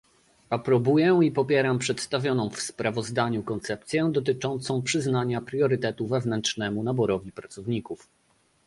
Aprobuję 0.49 1.19
i 1.23 1.31
popieram 1.31 1.79
przedstawioną 1.79 2.49
w 2.49 2.61
sprawozdaniu 2.61 3.43
koncepcję 3.43 4.09
dotyczącą 4.11 4.81
przyznania 4.81 5.41
priorytetu 5.41 6.07
wewnętrznemu 6.07 6.83
naborowi 6.83 7.31
pracowników 7.31 8.09